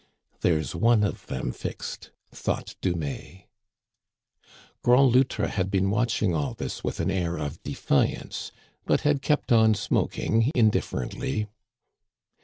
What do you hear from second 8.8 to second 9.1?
but